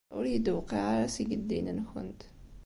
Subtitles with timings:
[0.17, 2.21] Ur iyi-d-tewqiɛ ara seg ddin-nkent.